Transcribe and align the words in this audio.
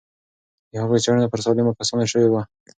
د 0.71 0.73
هغوی 0.81 0.99
څېړنه 1.03 1.27
پر 1.31 1.39
سالمو 1.45 1.77
کسانو 1.79 2.09
شوې 2.11 2.27
وه. 2.31 2.41